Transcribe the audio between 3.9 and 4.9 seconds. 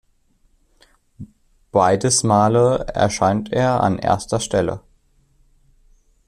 erster Stelle.